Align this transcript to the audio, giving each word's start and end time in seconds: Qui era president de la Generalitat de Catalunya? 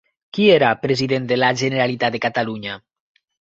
Qui 0.35 0.45
era 0.53 0.71
president 0.85 1.27
de 1.33 1.37
la 1.37 1.51
Generalitat 1.63 2.17
de 2.17 2.23
Catalunya? 2.25 2.81